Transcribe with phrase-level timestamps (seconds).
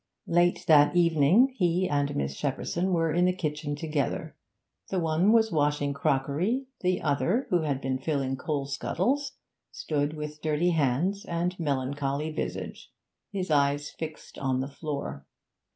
[0.25, 4.35] Late that evening he and Miss Shepperson were in the kitchen together:
[4.89, 9.33] the one was washing crockery, the other, who had been filling coal scuttles,
[9.71, 12.91] stood with dirty hands and melancholy visage,
[13.31, 15.27] his eyes fixed on the floor.